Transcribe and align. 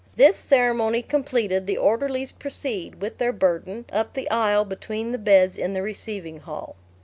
This 0.15 0.35
ceremony 0.35 1.03
completed, 1.03 1.67
the 1.67 1.77
orderlies 1.77 2.31
proceed, 2.31 3.03
with 3.03 3.19
their 3.19 3.31
burden, 3.31 3.85
up 3.93 4.15
the 4.15 4.27
aisle 4.31 4.65
between 4.65 5.11
the 5.11 5.19
beds 5.19 5.57
in 5.59 5.75
the 5.75 5.83
receiving 5.83 6.39
hall. 6.39 6.75